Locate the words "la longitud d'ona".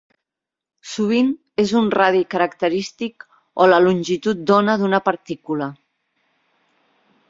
3.75-4.79